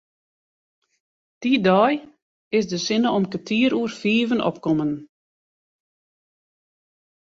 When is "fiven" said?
4.01-4.45